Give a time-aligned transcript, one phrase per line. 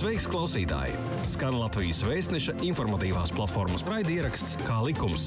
[0.00, 0.94] Sveiks, klausītāji!
[1.28, 5.26] Skan Latvijas vēstneša informatīvās platformas raidieraksts Kā likums.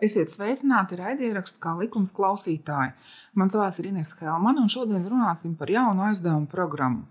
[0.00, 2.94] Esiet sveicināti raidierakstu kā likums klausītāji.
[3.36, 7.04] Mans vārds ir Inês Helmana, un šodien runāsim par jaunu aizdevumu programmu.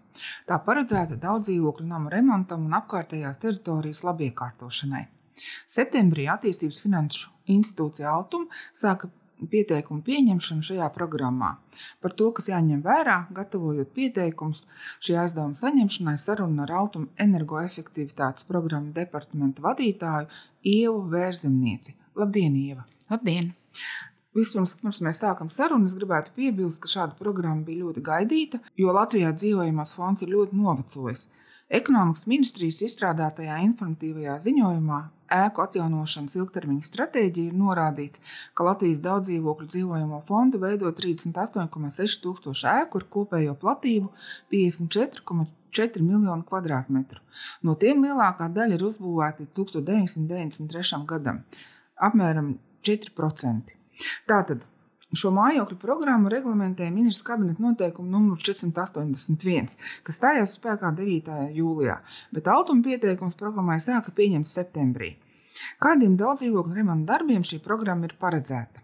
[0.50, 5.06] Tā paredzēta daudz dzīvokļu namu remontam un apkārtējās teritorijas labiekārtošanai.
[5.70, 7.30] Septembrī attīstības finanšu
[7.60, 9.14] institūcija Altuma sāka
[9.48, 11.54] pieteikumu pieņemšanu šajā programmā.
[12.04, 14.66] Par to, kas jāņem vērā, gatavojot pieteikumus
[15.06, 20.28] šī aizdevuma saņemšanai, saruna ar Autuma energoefektivitātes programmu departamenta vadītāju
[20.68, 21.96] Ievu Vērzemnieci.
[22.20, 22.86] Labdien, Ieva!
[23.10, 23.54] Labdien!
[24.38, 28.94] Vispirms, pirms mēs sākam sarunu, es gribētu piebilst, ka šāda programma bija ļoti gaidīta, jo
[28.94, 31.26] Latvijā dzīvojamās fonds ir ļoti novecojis.
[31.70, 35.00] Ekonomikas ministrijas izstrādātajā informatīvajā ziņojumā
[35.36, 38.24] ēku atjaunošanas ilgtermiņa stratēģija ir norādīts,
[38.58, 44.10] ka Latvijas daudzdzīvokļu dzīvojamo fondu veido 38,6 tūkstoši ēku ar kopējo platību
[44.56, 47.22] 54,4 miljonu kvadrātmetru.
[47.62, 51.04] No tiem lielākā daļa ir uzbūvēti 1993.
[51.14, 51.44] gadam-
[52.10, 53.78] apmēram 4%.
[54.26, 54.66] Tātad
[55.10, 59.74] Šo mājokļu programmu reglamentē ministrs kabineta noteikumu numur 481,
[60.06, 61.40] kas stājās spēkā 9.
[61.58, 61.96] jūlijā,
[62.36, 65.16] bet automa pieteikums programmai sāka pieņemt septembrī.
[65.82, 68.84] Kādiem daudzdzīvokļu remonta darbiem šī programma ir paredzēta?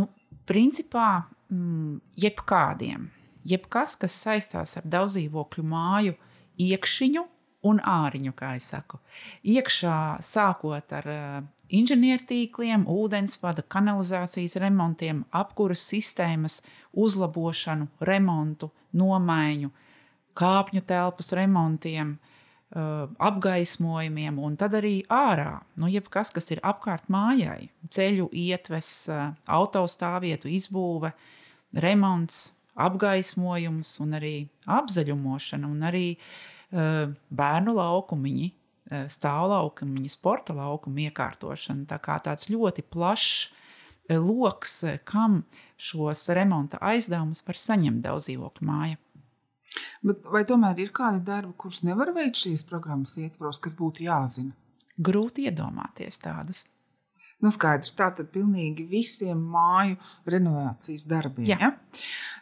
[0.00, 0.08] Nu,
[0.48, 3.10] principā, mm, jebkādiem.
[3.46, 6.16] Jebkas, kas saistās ar daudzdzīvokļu māju
[6.56, 7.26] iekšiņu
[7.68, 8.98] un āriņu, kā es saku.
[9.44, 11.12] Iekšā sākot ar
[11.72, 16.60] inženiertīkliem, ūdensvada, kanalizācijas remontiem, apkuras sistēmas
[16.96, 19.70] uzlabošanu, remontu, nomaiņu,
[20.36, 22.16] kāpņu telpas remontiem,
[23.22, 25.60] apgaismojumiem, un tad arī ārā.
[25.78, 29.06] Nu, jebkas, kas ir apkārt mājai, ceļu ietves,
[29.46, 31.12] autostāvvietu izbūve,
[31.82, 34.34] remonts, apgaismojums, un arī
[34.66, 36.06] apzaļumošana, un arī
[36.70, 38.50] bērnu laukumiņi
[38.86, 41.88] Eh, stāvlaukuma, viņa sporta laukuma iekārtošana.
[41.90, 43.48] Tā kā tāds ļoti plašs
[44.06, 45.40] eh, lokus, eh, kam
[45.74, 49.00] šos remonta aizdevumus var saņemt daudz dzīvokļu māja.
[50.06, 54.54] Bet vai tomēr ir kādi darbi, kurus nevar veikt šīs programmas ietvaros, kas būtu jāzina?
[55.02, 56.68] Grūti iedomāties tādas.
[57.46, 59.94] Nu, skaidrs, tātad pilnīgi visiem māju
[60.26, 61.46] renovācijas darbiem.
[61.46, 61.70] Ja?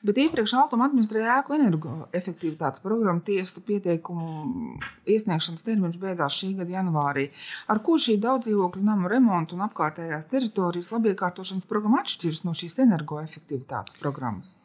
[0.04, 7.26] Bet iepriekš Altuma administrēja ēku energoefektivitātes programmu tiesa pieteikumu iesniegšanas termiņš beidzās šī gada janvārī.
[7.69, 14.00] Ar ko šī daudzdzīvokļu namu remontu un apkārtējās teritorijas labiekārtošanas programma atšķiras no šīs energoefektivitātes
[14.00, 14.56] programmas?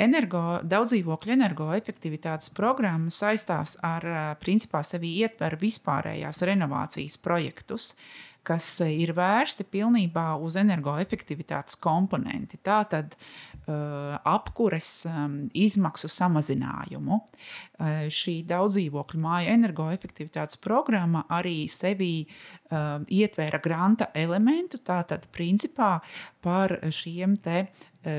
[0.00, 4.04] Energo, daudzdzīvokļu energoefektivitātes programma saistās ar,
[4.40, 7.92] principā, sevi ietver vispārējās renovācijas projektus.
[7.92, 12.58] Uh, kas ir vērsti pilnībā uz energoefektivitātes komponenti.
[12.64, 17.18] Tātad uh, apkures um, izmaksu samazinājumu.
[17.18, 25.98] Uh, šī daudzdzīvokļu māju energoefektivitātes programma arī sevī uh, ietvēra granta elementu, tātad principā
[26.44, 27.66] par šiem te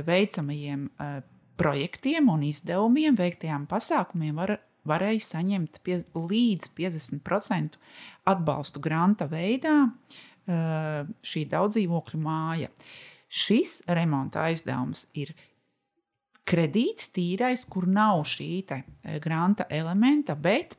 [0.06, 0.84] veicamajiem
[1.58, 7.80] projektiem un izdevumiem, veiktajām pasākumiem var varēja saņemt pie, līdz 50%
[8.30, 9.76] atbalstu granta veidā
[10.50, 12.72] šī daudzdzīvokļu māja.
[13.30, 15.36] Šis remonta aizdevums ir
[16.50, 18.50] kredīts tīrais, kur nav šī
[19.22, 20.74] granta elementa, bet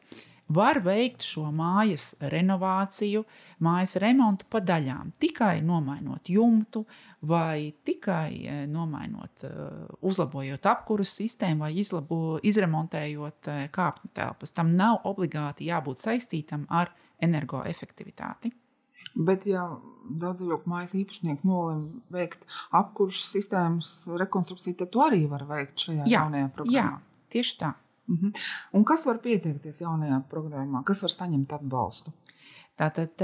[0.50, 3.22] var veikt šo mājas renovāciju,
[3.62, 5.12] mājas remontu pa daļām.
[5.22, 6.82] Tikai nomainot jumtu,
[7.30, 9.44] vai tikai e, nomainot,
[10.08, 14.54] uzlabojot apkurses sistēmu, vai izlabo, izremontējot kāpņu telpas.
[14.56, 16.90] Tam nav obligāti jābūt saistītam ar
[17.24, 18.52] energoefektivitāti.
[19.14, 19.64] Bet, ja
[20.20, 22.44] daudz dzīvokļu mājas īpašnieki nolem veikt
[22.76, 26.76] apkurses sistēmas rekonstrukciju, tad to arī var veikt šajā jā, jaunajā programmā.
[26.76, 27.72] Jā, tieši tā.
[28.10, 28.26] Uh mhm.
[28.26, 28.46] -huh.
[28.72, 30.84] Un kas var pieteikties jaunajā programmā?
[30.84, 32.12] Kas var saņemt atbalstu?
[32.76, 33.22] Tātad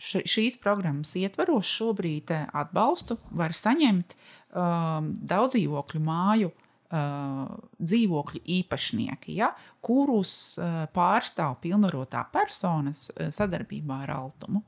[0.00, 6.50] šīs programmas ietvaros šobrīd atbalstu var saņemt um, daudz dzīvokļu māju
[6.90, 7.46] uh,
[7.78, 9.52] dzīvokļu īpašnieki, ja,
[9.84, 14.64] kurus uh, pārstāv pilnvarotā personas uh, sadarbībā ar Altumu.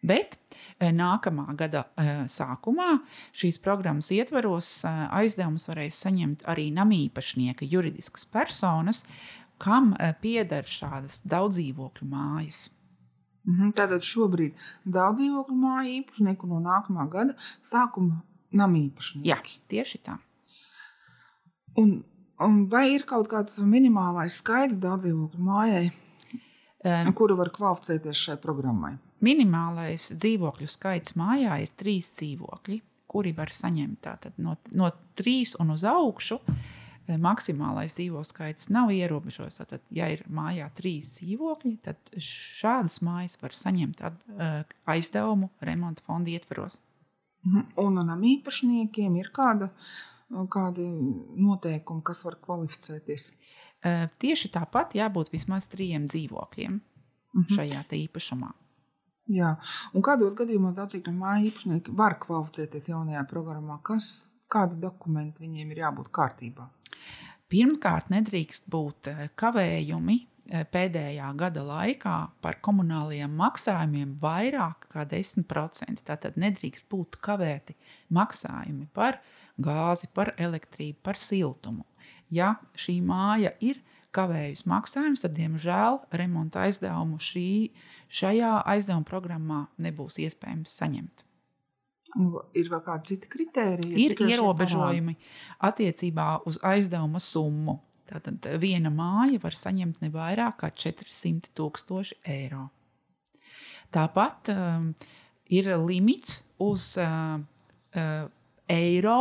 [0.00, 0.38] Bet
[0.80, 1.82] nākamā gada
[2.32, 2.86] sākumā
[3.36, 9.02] šīs programmas ietveros aizdevumus varēs saņemt arī namīpašnieki, juridiskas personas,
[9.60, 9.92] kam
[10.24, 12.70] pieder šādas daudzdzīvokļu mājas.
[13.48, 18.22] Mhm, tātad šobrīd daudz dzīvokļu māju īpašnieku no nākamā gada sākuma
[18.56, 19.28] namīpašnieki.
[19.28, 19.40] Jā,
[19.70, 20.18] tieši tā.
[21.78, 22.00] Un,
[22.42, 25.86] un vai ir kaut kāds minimālais skaits daudz dzīvokļu mājai,
[26.84, 28.96] um, kuru var kvalificēties šai programmai?
[29.24, 32.80] Minimālais dzīvokļu skaits mājā ir trīs dzīvokļi,
[33.10, 36.40] kuri var saņemt tātad no, no trīs un uz augšu.
[37.20, 39.58] maksimālais dzīvo skaits nav ierobežots.
[39.58, 44.04] Tad, ja ir mājā trīs dzīvokļi, tad šādas mājas var saņemt
[44.86, 46.78] aizdevumu remonta fonda ietvaros.
[47.44, 47.66] Mhm.
[47.80, 49.70] Un nam īpašniekiem ir kāda,
[50.30, 53.30] kādi noteikumi, kas var kvalificēties?
[54.20, 57.46] Tieši tāpat jābūt vismaz trijiem dzīvokļiem mhm.
[57.56, 58.50] šajā īpašumā.
[59.30, 59.54] Jā.
[59.94, 63.78] Un kādos gadījumos daudzīgiem māju īpašnieki var kvalificēties jaunajā programmā?
[63.86, 66.66] Kas, kādi dokumenti viņiem ir jābūt kārtībā?
[67.50, 70.18] Pirmkārt, nedrīkst būt kavējumi
[70.70, 76.02] pēdējā gada laikā par komunālajiem maksājumiem vairāk kā 10%.
[76.06, 77.76] Tātad nedrīkst būt kavēti
[78.14, 79.20] maksājumi par
[79.64, 81.86] gāzi, par elektrību, par siltumu.
[82.30, 83.80] Ja šī māja ir
[84.14, 87.70] kavējusi maksājumus, tad, diemžēl, remonta aizdevumu šī,
[88.10, 91.26] šajā aizdevuma programmā nebūs iespējams saņemt.
[92.58, 93.94] Ir vēl kādi citi kriteriji?
[94.02, 95.14] Ir ierobežojumi
[95.68, 97.76] attiecībā uz aizdevuma summu.
[98.10, 102.64] Tātad viena māja var saņemt ne vairāk kā 400 tūkstoši eiro.
[103.94, 104.90] Tāpat um,
[105.54, 108.26] ir limits uz uh, uh,
[108.70, 109.20] eiro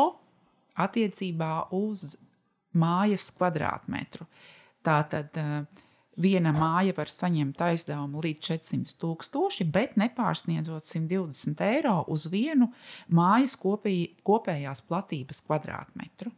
[0.80, 2.16] attiecībā uz
[2.80, 4.28] mājas kvadrātmetru.
[4.86, 5.86] Tātad uh,
[6.20, 12.70] viena māja var saņemt aizdevumu līdz 400 tūkstoši, bet nepārsniedzot 120 eiro uz vienu
[13.16, 13.98] mājas kopī,
[14.28, 16.34] kopējās platības kvadrātmetru.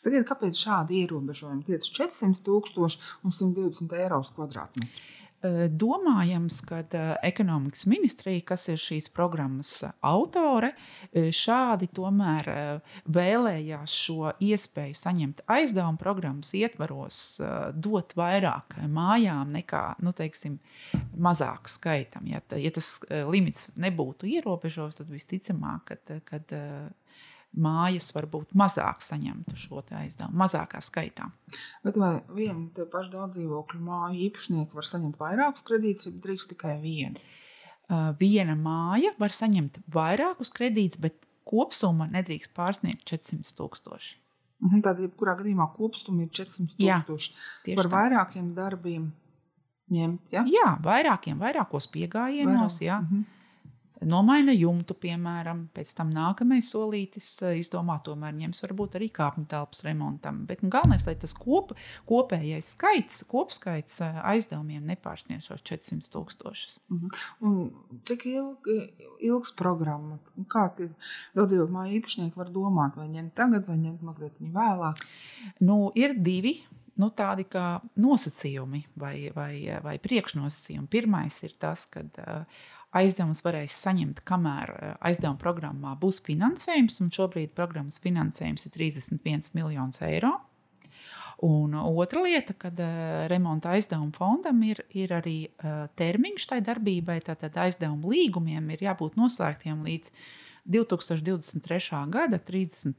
[0.00, 1.64] Sakiet, kāpēc šādi ierobežojumi?
[1.66, 5.04] 400 tūkstoši un 120 eiro uz kvadrātmetru.
[5.44, 6.80] Domājams, ka
[7.26, 9.72] ekonomikas ministrija, kas ir šīs programmas
[10.04, 10.72] autore,
[11.12, 12.48] šādi tomēr
[13.12, 17.20] vēlējās šo iespēju saņemt aizdevumu programmas ietvaros,
[17.76, 20.58] dot vairāk mājām nekā nu, teiksim,
[21.16, 22.28] mazāk skaitam.
[22.30, 22.96] Ja, ja tas
[23.28, 26.56] limits nebūtu ierobežots, tad visticamāk, kad, kad
[27.60, 31.28] mājas varbūt mazāk saņemtu šo aizdevumu, mazākā skaitā.
[31.84, 36.52] Bet vai viena te paša daudz dzīvokļu māju īpašnieki var saņemt vairākus kredītus, vai drīkst
[36.54, 37.22] tikai vienu?
[38.20, 41.18] Viena māja var saņemt vairākus kredītus, bet
[41.48, 44.16] kopsumma nedrīkst pārsniegt 400 tūkstoši.
[44.64, 47.34] Mhm, Tad, jebkurā gadījumā kopsumma ir 400 tūkstoši.
[47.74, 47.92] Par tā.
[47.92, 49.10] vairākiem darbiem
[49.92, 50.46] ņemt, ja?
[50.48, 52.86] Jā, vairākiem, vairākos piegājienos, Vairāk.
[52.86, 53.00] jā.
[53.02, 53.40] Mm -hmm
[54.02, 59.84] nomaina jumtu, piemēram, pēc tam nākamais solītis eh, izdomā, tomēr ņems varbūt arī kāpņu telpas
[59.86, 60.42] remontam.
[60.48, 61.74] Bet nu, galvenais, lai tas kop,
[62.08, 66.76] kopējais skaits, kopskaits eh, aizdevumiem nepārsniedz šos 400 tūkstošus.
[66.90, 67.06] Uh mhm.
[67.06, 67.24] -huh.
[67.44, 68.78] Un cik ilgi,
[69.20, 70.18] ilgs programma?
[70.48, 70.68] Kā
[71.34, 75.04] daudz māju īpašnieki var domāt, vai ņemt tagad, vai ņemt mazliet vēlāk?
[75.60, 76.62] Nu, ir divi
[77.00, 80.90] nu, tādi kā nosacījumi vai, vai, vai priekšnosacījumi.
[80.90, 82.64] Pirmais ir tas, ka uh,
[82.98, 87.00] aizdevumus varēs saņemt, kamēr eh, aizdevuma programmā būs finansējums.
[87.14, 90.36] Šobrīd programmas finansējums ir 31 miljonus eiro.
[91.44, 97.18] Un otra lieta, kad uh, remonta aizdevuma fondam ir, ir arī uh, termiņš tai darbībai,
[97.26, 100.12] tātad aizdevuma līgumiem ir jābūt noslēgtiem līdz
[100.76, 102.00] 2023.
[102.14, 102.94] gada 31.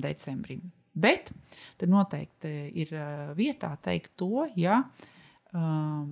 [0.00, 0.70] decembrim.
[0.94, 1.34] Bet
[1.82, 2.94] tur noteikti ir
[3.36, 6.06] vietā teikt to, ja uh,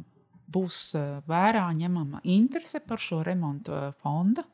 [0.48, 4.44] būs eh, vērā ņemama interese par šo remontu eh, fonda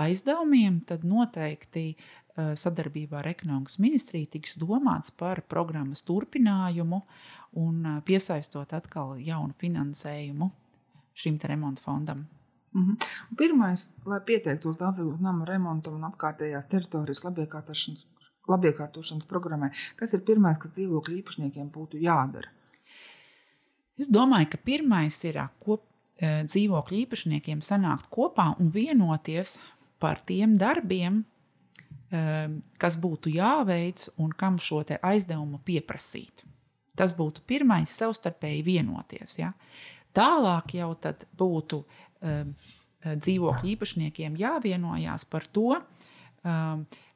[0.00, 7.02] aizdevumiem, tad noteikti eh, sadarbībā ar ekonomikas ministriju tiks domāts par programmas turpinājumu
[7.60, 10.50] un piesaistot atkal jaunu finansējumu
[11.14, 12.24] šim remonta fondam.
[12.74, 12.96] -hmm.
[13.38, 18.06] Pirmais, lai pieteiktos daudzdzīvokļu nama remontam un apkārtējās teritorijas labiekārtošanas,
[18.48, 22.50] labiekārtošanas programmai, kas ir pirmais, kas dzīvokļu īpašniekiem būtu jādara?
[24.00, 25.84] Es domāju, ka pirmais ir kop,
[26.20, 29.56] dzīvokļu īpašniekiem sanākt kopā un vienoties
[30.02, 31.24] par tiem darbiem,
[32.78, 36.44] kas būtu jāveic un kam šo aizdevumu pieprasīt.
[36.94, 39.38] Tas būtu pirmais, savstarpēji vienoties.
[39.40, 39.50] Ja?
[40.14, 40.92] Tālāk jau
[41.34, 41.82] būtu
[43.02, 45.80] dzīvokļu īpašniekiem jāvienojās par to,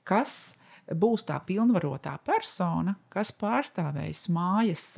[0.02, 0.34] kas
[0.88, 4.88] būs tā pilnvarotā persona, kas pārstāvēs mājas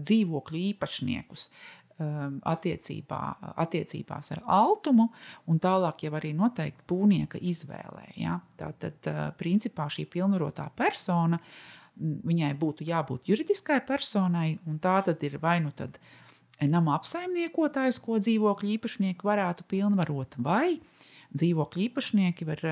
[0.00, 3.20] dzīvokļu īpašniekus eh, attiecībā,
[3.64, 5.10] attiecībās ar altumu,
[5.50, 8.06] un tālāk jau arī noteikti būvnieka izvēlē.
[8.20, 8.38] Ja?
[8.60, 11.40] Tātad, eh, principā, šī pilnvarotā persona,
[12.00, 15.98] viņai būtu jābūt juridiskai personai, un tā tad ir vai nu tad
[16.60, 22.62] nama apsaimniekotājs, ko dzīvokļu īpašnieki varētu pilnvarot, vai uh, dzīvokļu īpašnieki var,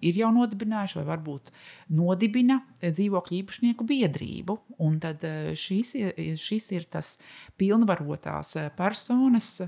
[0.00, 1.52] ir jau nodibinājuši, vai varbūt
[1.96, 4.56] nodibina dzīvokļu īpašnieku biedrību.
[4.86, 5.24] Un tad
[5.58, 5.94] šis,
[6.40, 7.18] šis ir tas
[7.60, 9.58] pilnvarotās personas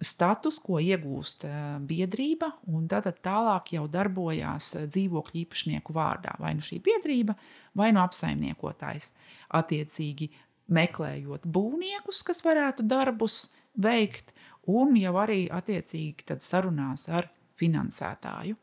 [0.00, 1.44] status, ko iegūst
[1.88, 6.36] biedrība, un tad tālāk jau darbojās dzīvokļu īpašnieku vārdā.
[6.40, 7.36] Vai nu šī biedrība,
[7.76, 9.12] vai nu apsaimniekotājs.
[9.56, 10.30] Attiecīgi
[10.70, 14.32] meklējot būvniekus, kas varētu darbus veikt,
[14.70, 17.28] un jau arī attiecīgi sarunās ar
[17.60, 18.58] finansētāju.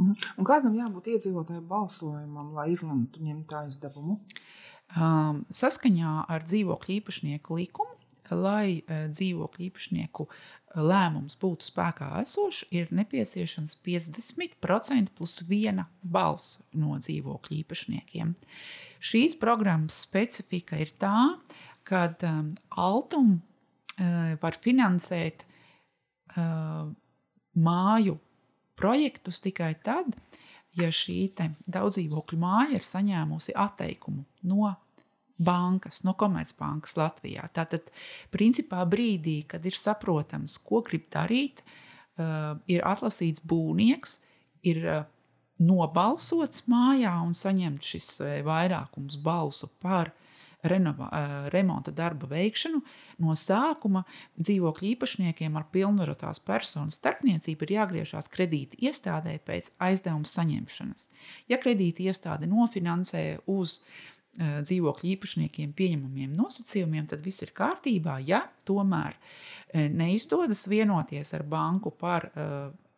[0.00, 0.16] Mhm.
[0.38, 4.20] Un kādam jābūt iedzīvotāju balsojumam, lai izlemtu ņemt aizdevumu?
[4.98, 7.94] Um, saskaņā ar dzīvokļu īpašnieku likumu,
[8.30, 10.26] lai uh, dzīvokļu īpašnieku
[10.78, 18.34] lēmums būtu spēkā esošs, ir nepieciešams 50% plus viena balss no dzīvokļu īpašniekiem.
[19.02, 21.36] Šīs programmas specifika ir tā,
[21.86, 25.46] ka um, Altum uh, var finansēt
[26.36, 26.90] uh,
[27.58, 28.18] māju
[28.80, 30.14] projektus tikai tad,
[30.78, 31.18] ja šī
[31.70, 34.72] daudzdzīvokļu māja ir saņēmusi atteikumu no
[35.40, 37.46] bankas, no Komercbankas Latvijā.
[37.56, 37.88] Tātad,
[38.32, 44.18] principā, brīdī, kad ir saprotams, ko grib darīt, uh, ir atlasīts būvnieks,
[44.68, 45.02] ir uh,
[45.64, 50.12] nobalsots mājā un saņemts šis uh, vairākums balsu par
[50.62, 51.08] renova,
[51.52, 52.82] remonta darba veikšanu,
[53.24, 54.04] no sākuma
[54.40, 61.08] dzīvokļu īpašniekiem ar pilnvarotās personas starpniecību ir jāgriežās kredīta iestādē pēc aizdevuma saņemšanas.
[61.48, 63.80] Ja kredīta iestāde nofinansē uz
[64.38, 68.20] dzīvokļu īpašniekiem pieņemamiem nosacījumiem, tad viss ir kārtībā.
[68.22, 69.16] Ja tomēr
[69.74, 72.30] neizdodas vienoties ar banku par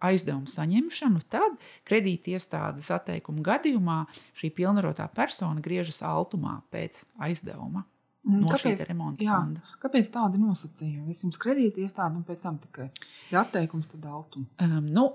[0.09, 1.57] aizdevumu saņemšanu, tad
[1.89, 3.99] kredītiestādes atteikuma gadījumā
[4.39, 7.87] šī pilnvarotā persona griežas altumā pēc aizdevuma.
[8.23, 8.85] No kāpēc,
[9.19, 9.39] jā,
[9.83, 11.09] kāpēc tādi nosacījumi?
[11.11, 12.87] Vispirms kredīti iestāde un pēc tam tikai
[13.33, 14.47] ja atteikums, tad altuma.
[14.63, 15.09] Um, nu,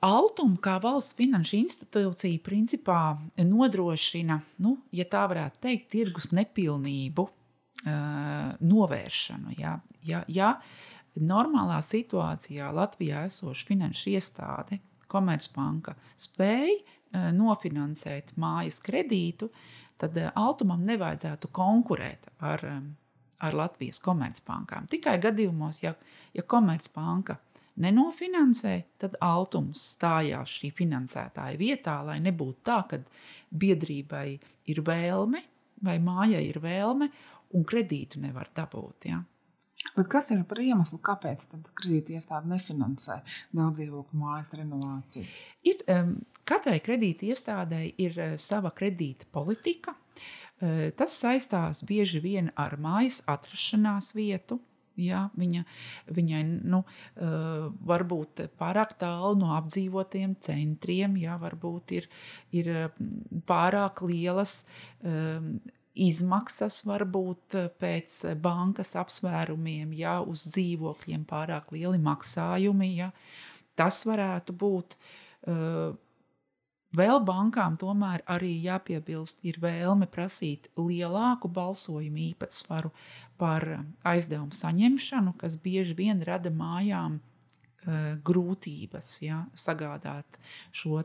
[0.00, 8.54] Altuma kā valsts finanšu institūcija principā nodrošina, nu, ja tā varētu teikt, tirgus nepilnību uh,
[8.64, 9.52] novēršanu.
[9.58, 10.54] Ja, ja, ja
[11.18, 19.50] normālā situācijā Latvijā esoša finanšu iestāde, Komercbanka, spēja eh, nofinansēt mājas kredītu,
[19.98, 22.80] tad eh, Altumam nevajadzētu konkurēt ar, eh,
[23.42, 24.86] ar Latvijas komercbankām.
[24.90, 25.96] Tikai gadījumos, ja,
[26.36, 27.40] ja Komercbanka
[27.80, 33.02] nenofinansē, tad Altums stājās šī finansētāja vietā, lai nebūtu tā, ka
[33.50, 34.26] biedrībai
[34.70, 35.42] ir vēlme
[35.84, 37.08] vai mājai ir vēlme
[37.56, 39.08] un kredītu nevar dabūt.
[39.10, 39.20] Ja?
[39.96, 41.46] Bet kas ir par iemeslu, kāpēc
[41.78, 43.20] kredītiestāde nefinansē
[43.56, 45.26] daudz dzīvokļu mājas renovāciju?
[45.66, 46.14] Ir, um,
[46.48, 49.96] katrai kredītiestādei ir uh, sava kredīta politika.
[50.60, 54.60] Uh, tas saistās bieži vien ar mājas atrašanās vietu.
[55.00, 55.62] Ja, viņa,
[56.12, 62.08] viņai nu, uh, var būt pārāk tālu no apdzīvotiem centriem, ja, varbūt ir,
[62.52, 62.72] ir
[63.48, 64.66] pārāk lielas
[66.00, 72.92] izmaksas var būt eh, pēc eh, bankas apsvērumiem, ja uz dzīvokļiem pārāk lieli maksājumi.
[72.96, 73.10] Ja,
[73.78, 74.96] tas varētu būt.
[75.50, 75.92] Eh,
[76.96, 82.92] vēl bankām tomēr arī jāpiebilst, ir vēlme prasīt lielāku balsojumu īpatsvaru
[83.40, 83.66] par
[84.04, 87.20] aizdevumu saņemšanu, kas bieži vien rada mājām
[88.28, 90.36] grūtības ja, sagādāt
[90.76, 90.98] šo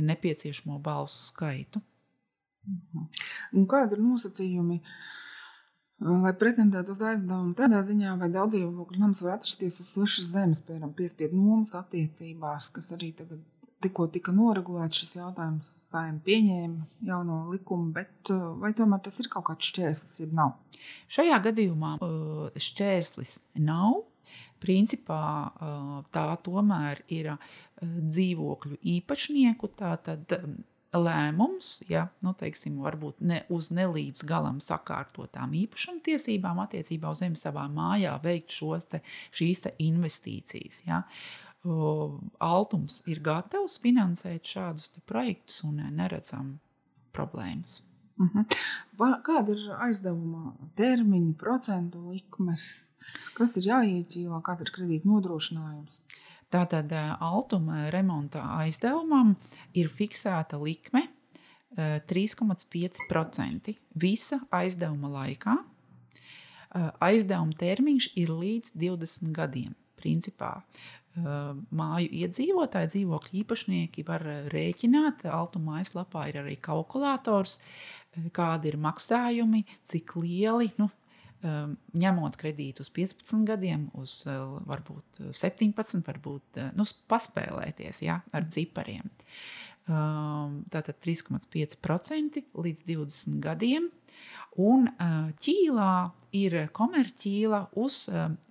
[0.00, 1.82] nepieciešamo balsu skaitu.
[2.66, 3.06] Mhm.
[3.56, 4.80] Un kādi ir nosacījumi,
[6.00, 7.54] lai pretendētu uz aizdevumu?
[7.58, 12.70] Tādā ziņā, vai daudz dzīvokļu nams var atrasties uz svešas zemes, piemēram, piespiedu nomas attiecībās,
[12.76, 13.40] kas arī tagad
[13.80, 19.46] tikko tika noregulēts šis jautājums, saimē pieņēma jauno likumu, bet vai tomēr tas ir kaut
[19.48, 20.58] kāds šķērslis, ja nav?
[21.12, 21.96] Šajā gadījumā
[22.60, 24.02] šķērslis nav.
[24.60, 25.22] Principā
[26.12, 27.30] tā tomēr ir
[27.80, 30.34] dzīvokļu īpašnieku, tātad
[30.96, 37.38] lēmums, ja nu, teiksim, varbūt ne uz nelīdz galam sakārtotām īpašuma tiesībām attiecībā uz zemi
[37.38, 39.02] savā mājā veikt šos te,
[39.36, 40.82] šīs te investīcijas.
[40.88, 41.04] Ja.
[42.40, 46.56] Altums ir gatavs finansēt šādus projektus un neredzam
[47.14, 47.82] problēmas.
[48.20, 48.40] Uh mhm.
[48.98, 49.20] -huh.
[49.24, 52.92] Kāda ir aizdevuma termiņa, procentu likmes?
[53.34, 56.00] Kas ir jāiedzīvā, kāds ir kredīta nodrošinājums?
[56.50, 56.90] Tātad
[57.22, 59.36] altuma remonta aizdevumam
[59.78, 61.06] ir fiksēta likme
[61.78, 65.54] 3,5% visa aizdevuma laikā.
[67.02, 69.74] Aizdevuma termiņš ir līdz 20 gadiem.
[70.00, 70.64] Principā
[71.14, 75.26] māju iedzīvotāji, dzīvokļu īpašnieki var rēķināt.
[75.30, 77.60] Altuma mājaslapā ir arī kalkulators,
[78.34, 80.70] kādi ir maksājumi, cik lieli.
[80.78, 80.90] Nu,
[81.42, 88.48] ņemot kredītu uz 15 gadiem, uz eh, varbūt 17, varbūt eh, nu, paspēlēties ja, ar
[88.52, 89.08] cipariem.
[89.88, 93.88] Ehm, tātad 3,5% līdz 20 gadiem.
[94.58, 94.88] Un
[95.40, 95.92] ķīlā
[96.34, 98.04] ir komerķīla uz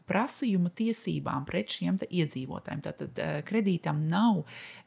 [0.10, 2.82] prasījuma tiesībām pret šiem iedzīvotājiem.
[2.84, 4.42] Tātad kredītam nav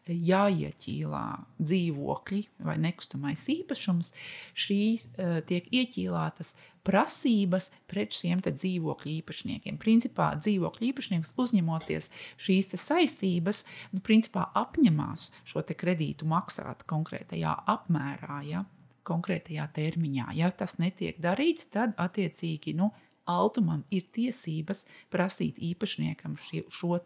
[0.08, 1.24] jāieķīlā
[1.60, 4.12] dzīvokļi vai nekustamais īpašums.
[4.56, 5.08] Šīs
[5.48, 9.78] tiek ieķīlātas prasības pret šiem dzīvokļu īpašniekiem.
[9.80, 12.10] Principā dzīvokļu īpašnieks uzņemoties
[12.42, 13.64] šīs saistības,
[13.94, 18.42] nu, principā apņemās šo kredītu maksāt konkrētajā apmērā.
[18.48, 18.64] Ja?
[19.06, 20.32] Konkrētajā termiņā.
[20.38, 22.92] Ja tas netiek darīts, tad attiecīgi nu,
[23.30, 24.82] Altumam ir tiesības
[25.12, 26.98] prasīt īpašniekam šie, šo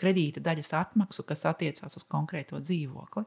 [0.00, 3.26] kredīta daļas atmaksu, kas attiecās uz konkrēto dzīvokli.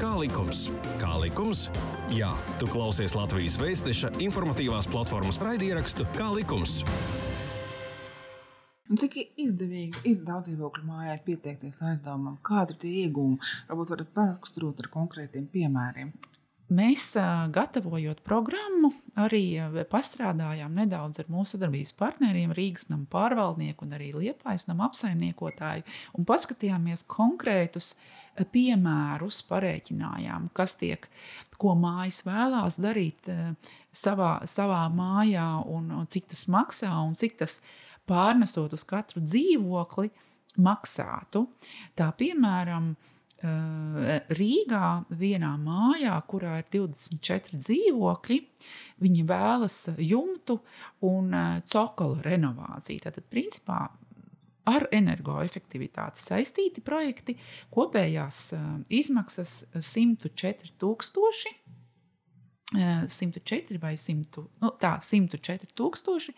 [0.00, 0.66] Kā likums?
[1.00, 1.68] Kā likums?
[2.12, 6.82] Jā, tu klausies Latvijas Vēstneša informatīvās platformas raidierakstu Kā likums.
[8.86, 12.38] Un cik izdevīgi ir daudz dzīvokļu mājā pieteikties aizdevumam?
[12.46, 13.38] Kādi ir tie iegūmi?
[13.66, 16.12] Varbūt varat paraksturot ar konkrētiem piemēriem.
[16.66, 17.12] Mēs,
[17.54, 18.88] gatavojot programmu,
[19.22, 19.58] arī
[19.90, 25.86] pastrādājām nedaudz ar mūsu sadarbības partneriem, Rīgas nama pārvaldnieku un arī Liepājas nama apsaimniekotāju,
[26.18, 27.92] un paskatījāmies konkrētus
[28.50, 31.06] piemērus, parēķinājām, kas tiek,
[31.54, 33.30] ko mājas vēlās darīt
[33.94, 37.60] savā, savā mājā, un cik tas maksā, un cik tas
[38.08, 40.10] pārnesot uz katru dzīvokli
[40.62, 41.46] maksātu.
[41.98, 42.94] Tā piemēram,
[43.36, 48.38] Eh, Rīgā vienā mājā, kurā ir 24 dzīvokļi,
[49.04, 50.56] viņi vēlas jumtu
[51.04, 53.04] un eh, cokolu renovāciju.
[53.04, 53.82] Tātad, principā,
[54.72, 57.36] ar energoefektivitāti saistīti projekti,
[57.76, 58.66] kopējās eh,
[59.02, 61.56] izmaksas 104 tūkstoši.
[62.76, 66.32] 104 vai 100, nu, tā, 104 tūkstoši,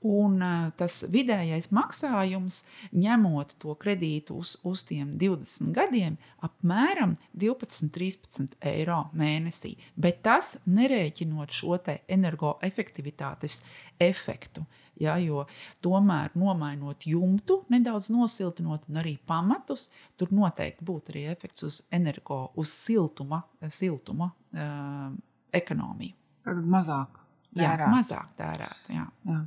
[0.00, 0.40] Un
[0.80, 2.62] tas vidējais maksājums,
[2.96, 9.74] ņemot to kredītu uz, uz tiem 20 gadiem, apmēram 12, 13 eiro mēnesī.
[10.00, 11.76] Bet tas nerēķinot šo
[12.08, 13.60] energoefektivitātes
[14.00, 14.64] efektu.
[15.00, 15.46] Ja, jo
[15.84, 19.88] tomēr, nomainot jumtu, nedaudz nosiltinot, un arī pamatus,
[20.20, 25.08] tur noteikti būtu arī efekts uz energo, uz siltuma, siltuma uh,
[25.56, 26.16] ekonomiju.
[26.44, 27.19] Tad mazāk
[27.56, 27.86] tērētu.
[27.86, 28.94] Jā, mazāk tērētu.
[28.96, 29.06] Jā.
[29.30, 29.40] Jā.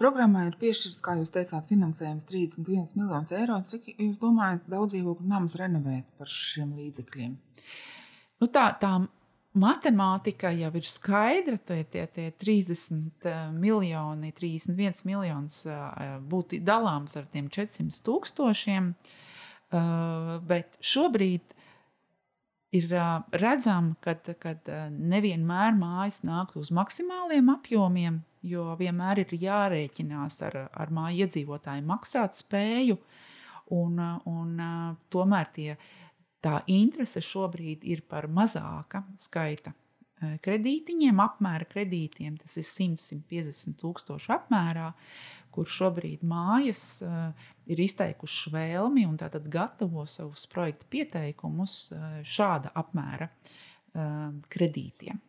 [0.00, 3.58] Programmai ir piešķirts, kā jūs teicāt, finansējums 31 miljonus eiro.
[3.68, 7.34] Cik jūs domājat, daudz dzīvokļu namus renovēt par šiem līdzekļiem?
[8.40, 8.94] Nu tā, tā
[9.60, 11.58] matemātika jau ir skaidra.
[11.66, 18.92] Tie, tie, tie 30 eh, miljoni, 31 miljonus eh, būtu dalāms ar tiem 400 tūkstošiem.
[18.94, 21.56] Eh, bet šobrīd
[22.76, 22.92] ir
[23.42, 24.54] redzama, ka
[24.90, 32.38] nevienmēr mājas nāk uz maksimāliem apjomiem, jo vienmēr ir jārēķinās ar, ar māju iedzīvotāju maksāt
[32.38, 32.98] spēju.
[33.74, 34.56] Un, un,
[35.14, 35.74] tomēr tie,
[36.42, 39.74] tā interese šobrīd ir par mazāka skaita
[40.44, 42.36] kredītiņiem, apmēra kredītiem.
[42.40, 44.90] Tas ir 100-150 tūkstoši apmērā,
[45.54, 47.00] kur šobrīd mājas
[47.70, 51.80] ir izteikušas vēlmi un tātad gatavo savus projektu pieteikumus
[52.26, 53.30] šāda apmēra
[54.50, 55.20] kredītiem.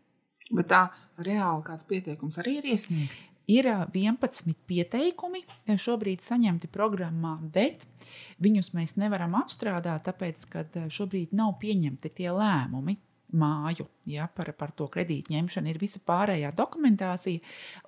[0.51, 0.81] Bet tā
[1.23, 3.29] reāli kāds pieteikums arī ir iesniegts.
[3.51, 5.41] Ir 11 pieteikumi
[5.79, 7.83] šobrīd saņemti programmā, bet
[8.43, 12.97] viņus mēs nevaram apstrādāt, tāpēc, ka šobrīd nav pieņemti tie lēmumi
[13.37, 15.71] māju ja, par, par to kredītu ņemšanu.
[15.71, 17.41] Ir visa pārējā dokumentācija,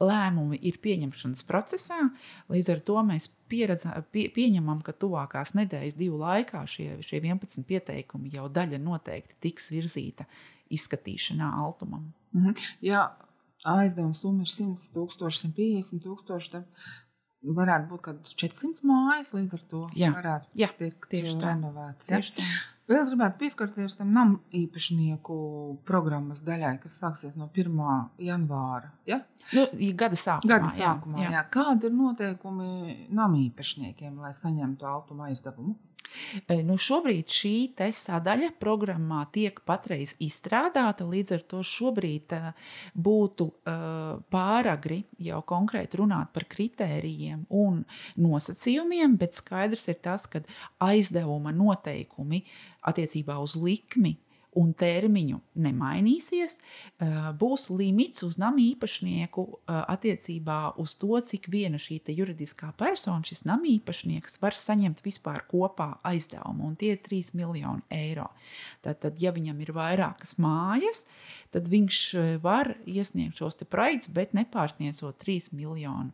[0.03, 1.99] lēmumi ir pieņemšanas procesā.
[2.53, 7.67] Līdz ar to mēs pieredzā, pie, pieņemam, ka tuvākās nedēļas, divu laikā šie, šie 11
[7.69, 10.27] pieteikumi jau daļa noteikti tiks virzīta
[10.73, 12.12] izskatīšanā Altumam.
[12.34, 12.58] Mhm.
[12.82, 13.12] Ja
[13.63, 16.63] aizdevuma summa ir 100 tūkstoši, 150 tūkstoši,
[17.43, 22.12] varētu būt kāds 400 mājas, līdz ar to jā, varētu jā, tikt tieši renovēts.
[22.12, 22.19] Ja?
[22.19, 22.47] Tieši tā.
[22.84, 25.36] Vēl es gribētu pieskarties tam namu īpašnieku
[25.88, 27.78] programmas daļai, kas sāksies no 1.
[28.28, 28.91] janvāra.
[29.08, 29.22] Ja?
[29.56, 29.63] Nu,
[29.96, 30.50] gada sākumā.
[30.52, 31.38] Gada sākumā jā, jā.
[31.38, 31.43] Jā.
[31.54, 35.78] Kādi ir noteikumi namu īpašniekiem, lai saņemtu automa aizdevumu?
[35.78, 35.92] E,
[36.67, 37.53] nu, šobrīd šī
[37.97, 41.07] sadaļa programmā tiek patreiz izstrādāta.
[41.09, 42.49] Līdz ar to šobrīd uh,
[42.95, 47.83] būtu uh, pāragri jau konkrēti runāt par kritērijiem un
[48.17, 50.43] nosacījumiem, bet skaidrs ir tas, ka
[50.83, 52.43] aizdevuma noteikumi
[52.83, 54.17] attiecībā uz likmi
[54.59, 56.57] un termiņu nemainīsies,
[57.39, 63.65] būs limits uz nama īpašnieku attiecībā uz to, cik viena šī juridiskā persona, šis nama
[63.73, 68.29] īpašnieks, var saņemt vispār kopā aizdevumu, un tie ir 3 miljoni eiro.
[68.85, 71.05] Tātad, ja viņam ir vairākas mājas,
[71.53, 72.01] tad viņš
[72.41, 76.11] var iesniegt šos projektus, bet nepārsniedzot 3 miljonu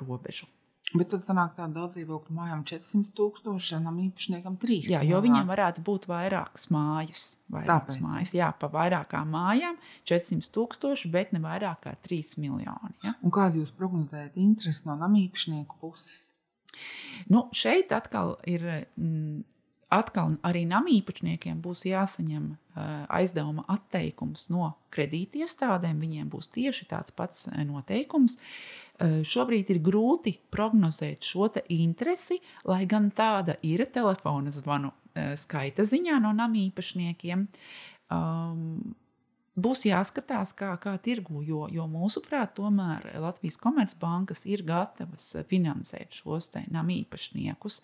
[0.00, 0.48] robežu.
[0.96, 4.78] Bet tad sanāk tāda daudz dzīvokļu mājām 400 tūkstoši, ženam īpašniekam 3.
[4.94, 7.24] Jā, jo viņiem varētu būt vairākas mājas.
[7.52, 8.06] Vairākas Tāpēc.
[8.06, 9.76] mājas, jā, pa vairākām mājām
[10.08, 12.96] 400 tūkstoši, bet ne vairāk kā 3 miljoni.
[13.04, 13.12] Ja?
[13.20, 16.30] Un kādu jūs prognozējat interesi no namīpašnieku puses?
[17.28, 18.66] Nu, šeit atkal ir.
[18.96, 19.44] Mm,
[19.88, 25.96] Atkal arī namīpašniekiem būs jāsaņem uh, aizdevuma atteikums no kredītiestādēm.
[25.96, 28.36] Viņiem būs tieši tāds pats uh, noteikums.
[28.36, 28.87] Uh,
[29.22, 36.18] šobrīd ir grūti prognozēt šo interesi, lai gan tāda ir telefona zvanu uh, skaita ziņā
[36.22, 37.46] no namīpašniekiem.
[38.10, 38.96] Um,
[39.58, 46.52] būs jāskatās, kā, kā tirgu, jo, jo mūsuprāt, tomēr Latvijas komercbankas ir gatavas finansēt šos
[46.72, 47.80] namīpašniekus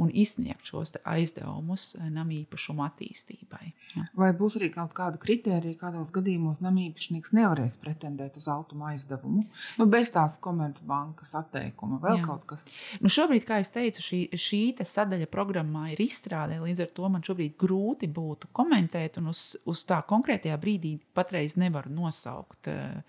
[0.00, 3.72] un izsniegt šos aizdevumus namīpašumu attīstībai.
[3.94, 4.06] Ja.
[4.18, 9.44] Vai būs arī kaut kāda kritērija, kādos gadījumos namīpašnieks nevarēs pretendēt uz automa aizdevumu?
[9.78, 12.26] Nu, bez tās komercbankas atteikuma, vēl Jā.
[12.26, 12.66] kaut kas.
[13.02, 17.24] Nu, šobrīd, kā jau teicu, šī, šī sadaļa programmā ir izstrādē, līdz ar to man
[17.26, 23.02] šobrīd grūti būtu komentēt un uz, uz tā konkrētajā brīdī patreiz nevaru nosaukt, eh,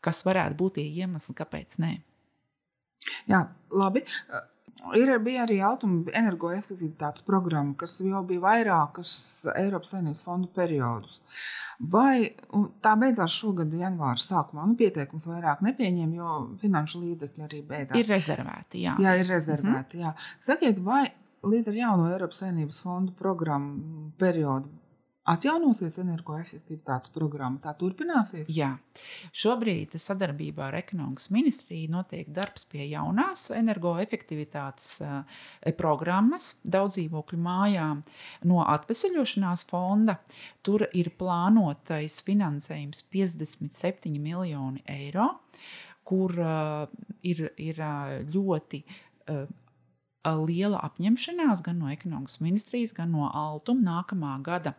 [0.00, 1.92] kas varētu būt tie iemesli, kāpēc nē.
[3.30, 4.04] Jā, labi.
[4.98, 6.14] Ir bija arī automobiļu
[7.26, 9.12] programma, kas jau bija vairākas
[9.54, 11.20] Eiropas Savienības fondu periodus.
[11.78, 12.34] Vai
[12.82, 14.66] tā beidzās šogad, janvāra sākumā?
[14.66, 17.98] Nu, pieteikums vairāk nepieņem, jo finanšu līdzekļi arī beidzās.
[17.98, 18.82] Ir rezervēti.
[18.82, 19.98] Jā, jā ir rezervēti.
[19.98, 20.18] Mm -hmm.
[20.18, 20.38] jā.
[20.38, 21.12] Sakiet, vai
[21.42, 24.81] līdz ar jauno Eiropas Savienības fondu programmu periodu
[25.22, 28.48] Atjaunosies energoefektivitātes programma, tā turpināsies?
[28.50, 28.72] Jā,
[29.38, 34.96] šobrīd sadarbībā ar ekonomikas ministriju notiek darbs pie jaunās energoefektivitātes
[35.78, 38.02] programmas daudzdzīvokļu mājām
[38.50, 40.18] no atvesaļošanās fonda.
[40.66, 45.28] Tur ir plānotais finansējums 57 miljoni eiro,
[46.02, 46.90] kur uh,
[47.22, 47.78] ir, ir
[48.34, 49.46] ļoti uh,
[50.30, 54.74] liela apņemšanās gan no ekonomikas ministrijas, gan no Altuma nākamā gada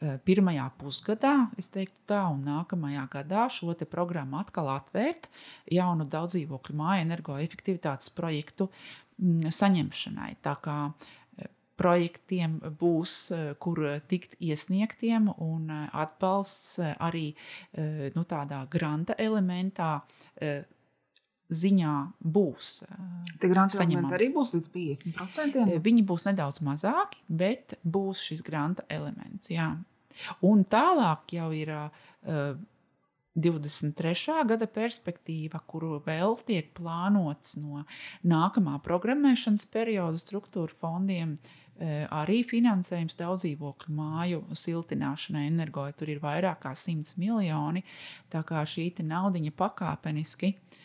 [0.00, 5.28] eh, pirmajā pusgadā, es teiktu tā, un nākamajā gadā šo programmu atkal atvērt
[5.70, 8.70] jaunu daudzdzīvokļu māju energoefektivitātes projektu
[9.18, 10.30] mm, saņemšanai.
[10.40, 17.34] Tā kā eh, projektiem būs, eh, kur tikt iesniegtiem, un atbalsts arī
[18.16, 19.98] nu, tādā granta elementā
[21.48, 22.70] ziņā būs.
[23.40, 23.84] Tie grāmatā
[24.18, 25.76] arī būs līdz 50%.
[25.84, 29.48] Viņi būs nedaudz mazāki, bet būs šis grāmata elements.
[29.52, 29.72] Jā.
[30.44, 32.58] Un tālāk jau ir uh,
[33.38, 34.34] 23.
[34.50, 37.84] gada perspektīva, kuru vēl tiek plānots no
[38.26, 41.38] nākamā programmēšanas perioda struktūra fondiem.
[41.78, 47.84] Arī finansējums daudzdzīvokļu māju siltināšanai, energoja tur ir vairāk kā 100 miljoni.
[48.34, 50.80] Tā kā šī nauda pakāpeniski uh,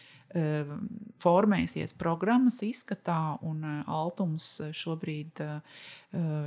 [1.24, 5.84] formēsies programmas izskatā, un eh, Altums šobrīd eh,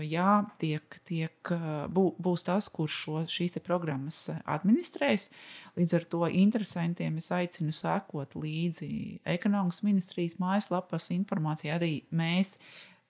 [0.06, 1.52] jā, tiek, tiek,
[1.92, 5.30] būs tas, kurš šo, šīs programmas administrēs.
[5.76, 8.90] Līdz ar to interesantiem es aicinu sekot līdzi
[9.36, 11.74] ekonomikas ministrijas mājaslapas informācijai.
[11.76, 12.56] Arī mēs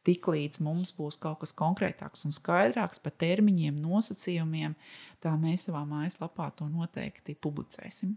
[0.07, 4.77] tiklīdz mums būs kaut kas konkrētāks un skaidrāks par termiņiem, nosacījumiem,
[5.23, 8.15] tā mēs savā mājaslapā to noteikti publicēsim.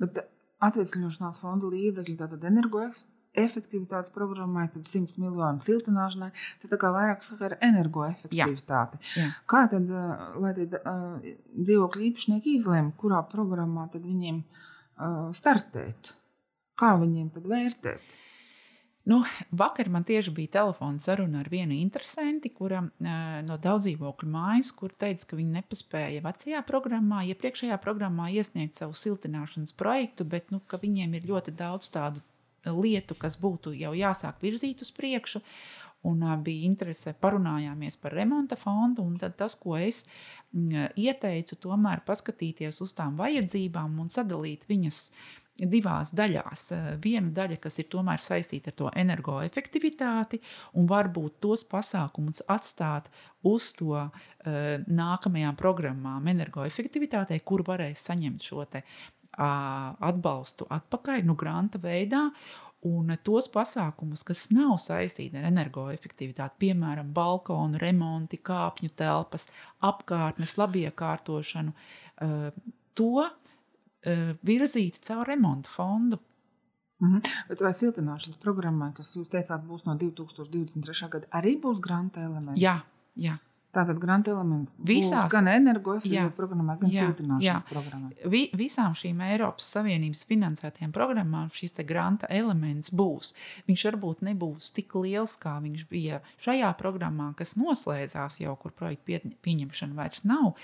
[0.00, 0.20] Bet
[0.66, 6.30] atvesļošanās fonda līdzekļi, tātad energoefektivitātes programmai, tad 100 miljonu siltināšanai.
[6.62, 9.00] Tas tā kā vairāk saka ar energoefektivitāti.
[9.14, 9.24] Jā.
[9.24, 9.28] Jā.
[9.50, 9.90] Kā tad,
[10.40, 16.14] lai tie uh, dzīvokļu īpašnieki izlēma, kurā programmā tad viņiem uh, startēt?
[16.80, 18.18] Kā viņiem tad vērtēt?
[19.04, 22.82] Nu, vakar man tieši bija telefona saruna ar vienu interesantu, kura
[23.46, 29.72] no daudzdzīvokļu mājas, kur teica, ka viņi nepaspēja vecajā programmā, iepriekšējā programmā iesniegt savu siltināšanas
[29.72, 32.20] projektu, bet nu, viņiem ir ļoti daudz tādu
[32.68, 35.40] lietu, kas būtu jau jāsāk virzīt uz priekšu.
[36.04, 39.04] Un bija interese, parunājāmies par remonta fondu.
[39.36, 40.06] Tas, ko es
[40.96, 46.64] ieteicu, tomēr paskatīties uz tām vajadzībām un sadalīt viņas uh, divās daļās.
[46.72, 50.40] Eh, viena daļa, kas ir tomēr saistīta ar to energoefektivitāti,
[50.80, 53.10] un varbūt tos pasākumus atstāt
[53.46, 54.10] uz to uh,
[54.84, 62.26] nākamajām programmām energoefektivitātei, kur varēs saņemt šo te, uh, atbalstu atpakaļ, nu, granta veidā.
[62.88, 69.50] Un tos pasākumus, kas nav saistīti ar energoefektivitāti, piemēram, balkonu remonti, kāpņu telpas,
[69.84, 72.46] apkārtnes, labiekārtošanu, uh,
[72.96, 73.26] to
[74.46, 76.18] virzīti caur remontu fondu.
[77.00, 77.28] Mm -hmm.
[77.48, 81.08] Bet vai siltināšanas programmā, kas jūs teicāt, būs no 2023.
[81.08, 82.60] gada, arī būs granta elements?
[82.60, 82.80] Jā,
[83.16, 83.38] jā.
[83.70, 86.36] Tātad granta elements Visās- gan energoefektīvas Jā.
[86.36, 87.68] programmā, gan Jā, siltināšanas jā.
[87.70, 88.10] programmā.
[88.26, 93.32] Vi, visām šīm Eiropas Savienības finansētajām programmām šis granta elements būs.
[93.68, 99.04] Viņš varbūt nebūs tik liels, kā viņš bija šajā programmā, kas noslēdzās jau, kur projekta
[99.04, 100.56] pie, pieņemšana vairs nav.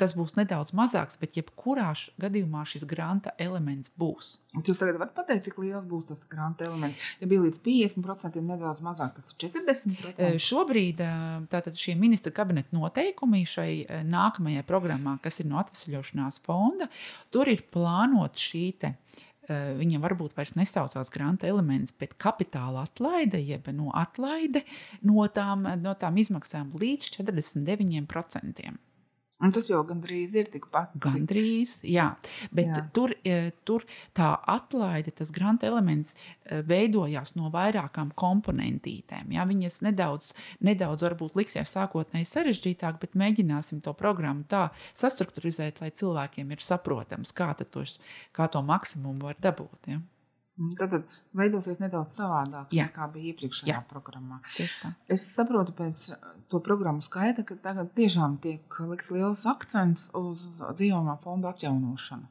[0.00, 1.90] Tas būs nedaudz mazāks, bet jebkurā
[2.22, 4.38] gadījumā šis granta elements būs.
[4.56, 7.10] Un Jūs tagad varat pateikt, cik liels būs tas granta elements.
[7.20, 10.24] Ja bija līdz 50%, nedaudz mazāk, tas ir 40%.
[10.24, 11.10] E, Šobrīd e,
[11.52, 16.88] tātad šie ministra kabineta noteikumi šai e, nākamajai programmā, kas ir no atvesļošanās fonda,
[17.34, 18.94] tur ir plānota šī te.
[19.44, 24.64] e, Viņa varbūt vairs nesaucās granta elements, bet kapitāla atlaide, jeb no atlaide
[25.04, 28.78] no tām, no tām izmaksām līdz 49%.
[29.40, 30.92] Un tas jau gandrīz ir tikpat.
[31.00, 32.10] Gandrīz, jā.
[32.52, 32.82] Bet Jā.
[32.92, 39.32] Tur, e, tur tā atlaide, tas granta elements e, veidojās no vairākām komponentītēm.
[39.36, 39.46] Jā.
[39.48, 40.34] Viņas nedaudz,
[40.66, 47.32] nedaudz varbūt liksies sākotnēji sarežģītāk, bet mēģināsim to programmu tā sastruktūrizēt, lai cilvēkiem ir saprotams,
[47.32, 47.96] kā, tos,
[48.36, 49.94] kā to maksimumu var dabūt.
[49.94, 50.02] Jā.
[50.60, 52.88] Un Tad, tad veidosies nedaudz savādāk Jā.
[52.90, 53.84] nekā bija iepriekšējā Jā.
[53.88, 54.42] programmā.
[54.82, 54.90] Tā.
[55.08, 56.10] Es saprotu pēc
[56.52, 62.28] to programmu skaita, ka tagad tiešām tiek liks liels akcents uz dzīvojamā fonda atjaunošanu.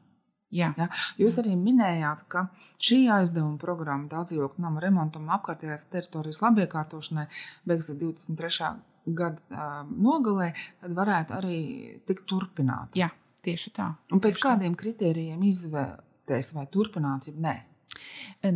[0.50, 0.72] Jā.
[0.78, 0.88] Ja?
[1.20, 2.48] Jūs arī minējāt, ka
[2.82, 7.26] šī aizdevuma programma daudzdzīvokļu nama remontam un apkārtējās teritorijas labiekārtošanai
[7.70, 8.70] beigsies 23.
[9.06, 10.50] gada uh, nogalē,
[10.82, 11.58] tad varētu arī
[12.06, 12.98] tikt turpināta.
[12.98, 13.10] Jā,
[13.46, 13.92] tieši tā.
[14.10, 14.48] Un pēc Tieši tā.
[14.48, 17.56] kādiem kritērijiem izvērtēs vai turpināt, ja nē?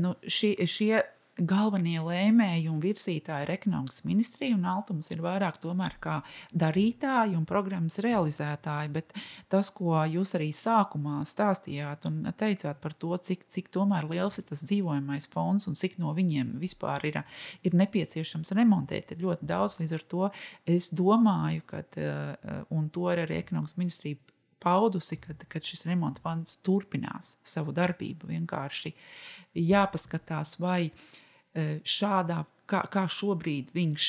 [0.00, 1.02] Nu, šie, šie
[1.34, 6.20] galvenie lēmēji un virzītāji ir ekonomikas ministrija, un Altums ir vairāk tomēr kā
[6.54, 8.92] darītāji un programmas realizētāji.
[8.94, 9.14] Bet
[9.50, 14.46] tas, ko jūs arī sākumā stāstījāt un teicāt par to, cik, cik tomēr liels ir
[14.50, 17.22] tas dzīvojamais fonds un cik no viņiem vispār ir,
[17.66, 19.80] ir nepieciešams remontēt, ir ļoti daudz.
[19.82, 20.30] Līdz ar to
[20.70, 21.82] es domāju, ka,
[22.70, 24.22] un to ir arī ekonomikas ministrija
[24.64, 28.30] paudusi, kad, kad šis remonta fonds turpinās savu darbību.
[28.32, 28.94] Vienkārši
[29.60, 34.08] jāpaskatās, vai e, šādā, kā, kā šobrīd viņš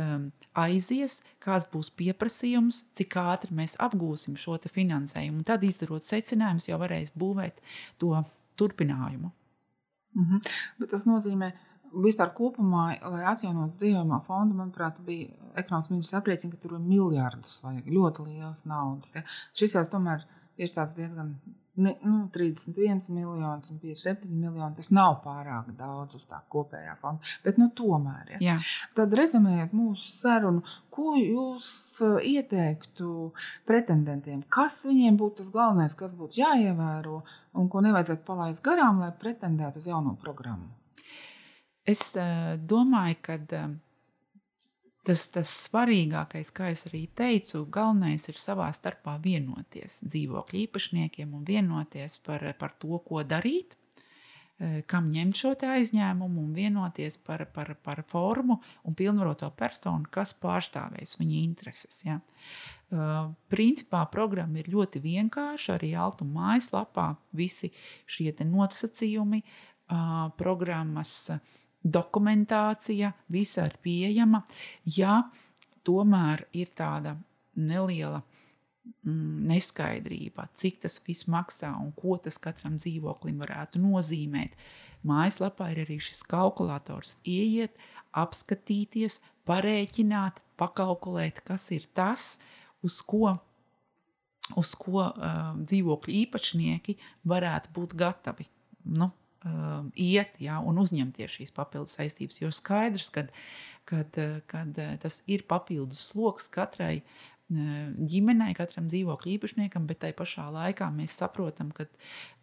[0.00, 5.44] um, aizies, kāds būs pieprasījums, cik ātri mēs apgūsim šo finansējumu.
[5.46, 7.60] Tad, izdarot secinājumus, jau varēs būvēt
[8.00, 8.14] to
[8.60, 9.32] turpinājumu.
[10.18, 10.46] Mhm.
[10.80, 11.52] Bet tas nozīmē,
[11.92, 17.60] vispār kopumā, lai atjaunotu dzīvojamā fondu, manuprāt, bija ekonomikas ministrs aprēķina, ka tur ir miljardus
[17.64, 19.16] vajag ļoti liels naudas.
[19.16, 19.24] Ja.
[19.56, 20.26] Šis jau tomēr
[20.60, 21.34] ir tāds diezgan.
[21.80, 24.74] Ne, nu, 31 miljonus un 57 miljoni.
[24.76, 27.24] Tas nav pārāk daudz uz tā kopējā fonda.
[27.44, 28.40] Bet, nu, tomēr, ja.
[28.44, 28.56] Jā.
[28.98, 31.70] Tad, rezumējot mūsu sarunu, ko jūs
[32.04, 33.30] uh, ieteiktu
[33.70, 34.42] pretendentiem?
[34.52, 37.22] Kas viņiem būtu tas galvenais, kas būtu jāievēro
[37.56, 40.68] un ko nevajadzētu palaist garām, lai pretendētu uz jauno programmu?
[41.88, 43.72] Es uh, domāju, ka uh,
[45.06, 51.44] tas, tas svarīgākais, kā jau arī teicu, galvenais ir savā starpā vienoties dzīvokļu īpašniekiem un
[51.48, 57.72] vienoties par, par to, ko darīt, uh, kam ņemt šo aizņēmumu un vienoties par, par,
[57.80, 62.02] par formu un pilnvaroto personu, kas pārstāvēs viņa intereses.
[62.04, 62.20] Ja.
[62.90, 65.78] Uh, principā programma ir ļoti vienkārša.
[65.78, 67.72] Arī Altuma mājaslapā visi
[68.10, 71.30] šie nosacījumi, uh, programmas
[71.84, 74.42] dokumentācija, visa ir pieejama.
[74.84, 75.22] Ja
[75.86, 77.16] tomēr ir tāda
[77.56, 78.20] neliela
[79.04, 84.56] mm, neskaidrība, cik tas viss maksā un ko tas katram dzīvoklim varētu nozīmēt,
[85.06, 87.16] mājaslapā ir arī šis kalkulators.
[87.24, 87.76] Iet,
[88.16, 92.34] apskatīties, parēķināt, pakalkulēt, kas ir tas,
[92.84, 93.38] uz ko
[94.58, 96.96] uz ko uh, dzīvokļu īpašnieki
[97.30, 98.48] varētu būt gatavi
[98.84, 99.10] nu,
[99.44, 102.40] uh, iet ja, un uzņemties šīs papildus saistības.
[102.42, 103.26] Jo skaidrs, ka
[103.90, 110.50] kad, kad tas ir papildus sloks katrai uh, ģimenei, katram dzīvokļu īpašniekam, bet tai pašā
[110.54, 111.88] laikā mēs saprotam, ka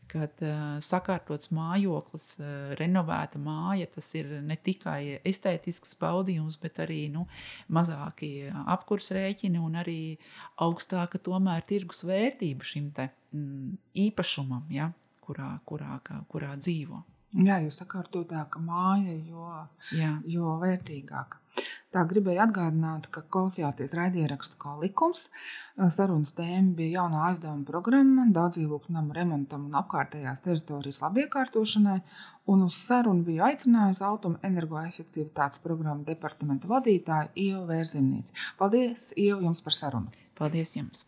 [0.07, 7.01] kad uh, sakārtots mājoklis, uh, renovēta māja, tas ir ne tikai estētisks baudījums, bet arī
[7.11, 7.25] nu,
[7.67, 9.99] mazāki apkurs rēķini un arī
[10.63, 13.75] augstāka tomēr tirgus vērtība šim te, mm,
[14.07, 14.93] īpašumam, ja,
[15.27, 15.99] kurā, kurā,
[16.31, 17.03] kurā dzīvo.
[17.35, 19.49] Jā, jūs sakārtotāka māja, jo,
[19.93, 20.13] Jā.
[20.25, 21.41] jo vērtīgāka.
[21.91, 25.25] Tā gribēju atgādināt, ka klausījāties raidierakstu kā likums.
[25.93, 31.99] Sarunas tēma bija jaunā aizdevuma programma daudzdzīvokļu namu remontam un apkārtējās teritorijas labiekārtošanai.
[32.53, 38.39] Un uz sarunu bija aicinājusi Automa energoefektivitātes programmu departamenta vadītāja Ieva Vērzimnīca.
[38.61, 40.25] Paldies, Ieva, jums par sarunu!
[40.37, 41.07] Paldies jums!